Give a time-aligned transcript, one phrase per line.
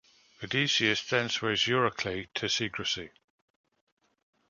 [0.43, 3.11] Odysseus then swears Eurycleia to secrecy.